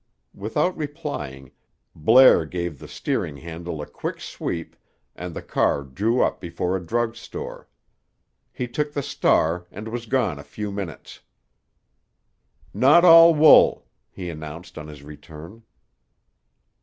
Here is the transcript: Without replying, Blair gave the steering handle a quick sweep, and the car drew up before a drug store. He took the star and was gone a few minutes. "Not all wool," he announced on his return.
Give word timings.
Without 0.33 0.75
replying, 0.75 1.51
Blair 1.93 2.43
gave 2.47 2.79
the 2.79 2.87
steering 2.87 3.37
handle 3.37 3.83
a 3.83 3.85
quick 3.85 4.19
sweep, 4.19 4.75
and 5.15 5.35
the 5.35 5.43
car 5.43 5.83
drew 5.83 6.23
up 6.23 6.39
before 6.41 6.75
a 6.75 6.83
drug 6.83 7.15
store. 7.15 7.69
He 8.51 8.67
took 8.67 8.93
the 8.93 9.03
star 9.03 9.67
and 9.69 9.87
was 9.87 10.07
gone 10.07 10.39
a 10.39 10.43
few 10.43 10.71
minutes. 10.71 11.19
"Not 12.73 13.05
all 13.05 13.35
wool," 13.35 13.85
he 14.09 14.31
announced 14.31 14.75
on 14.75 14.87
his 14.87 15.03
return. 15.03 15.61